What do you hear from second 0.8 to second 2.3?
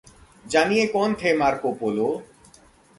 कौन थे मारको पोलो?